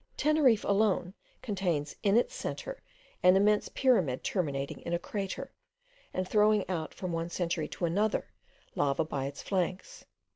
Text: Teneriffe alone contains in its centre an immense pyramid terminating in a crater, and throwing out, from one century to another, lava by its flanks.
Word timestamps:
Teneriffe 0.17 0.63
alone 0.65 1.13
contains 1.43 1.95
in 2.01 2.17
its 2.17 2.33
centre 2.33 2.81
an 3.21 3.35
immense 3.37 3.69
pyramid 3.69 4.23
terminating 4.23 4.79
in 4.79 4.93
a 4.93 4.97
crater, 4.97 5.53
and 6.11 6.27
throwing 6.27 6.67
out, 6.67 6.91
from 6.91 7.11
one 7.13 7.29
century 7.29 7.67
to 7.67 7.85
another, 7.85 8.31
lava 8.73 9.05
by 9.05 9.27
its 9.27 9.43
flanks. 9.43 10.03